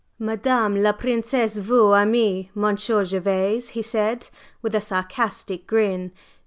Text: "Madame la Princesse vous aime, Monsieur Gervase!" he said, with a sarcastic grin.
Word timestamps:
"Madame 0.17 0.81
la 0.81 0.93
Princesse 0.93 1.57
vous 1.57 1.93
aime, 1.93 2.49
Monsieur 2.55 3.05
Gervase!" 3.05 3.69
he 3.73 3.83
said, 3.83 4.29
with 4.63 4.73
a 4.73 4.81
sarcastic 4.81 5.67
grin. 5.67 6.11